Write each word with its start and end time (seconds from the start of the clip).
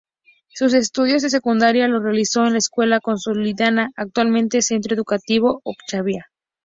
Sus 0.49 0.73
estudios 0.73 1.21
de 1.21 1.29
secundaria 1.29 1.87
los 1.87 2.01
realizó 2.01 2.47
en 2.47 2.53
la 2.53 2.57
Escuela 2.57 2.99
Consolidada, 3.01 3.91
actualmente 3.95 4.63
Centro 4.63 4.95
Educativo 4.95 5.61
Ochagavía. 5.63 6.25